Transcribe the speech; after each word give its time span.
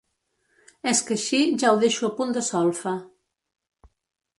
És 0.93 1.01
que 1.09 1.17
així 1.21 1.43
ja 1.65 1.75
ho 1.75 1.79
deixo 1.85 2.09
a 2.09 2.13
punt 2.23 2.35
de 2.39 2.47
solfa. 2.51 2.99